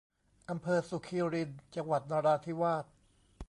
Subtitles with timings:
[0.49, 2.85] อำเภอสุคิริน จังหวัดนราธิวาส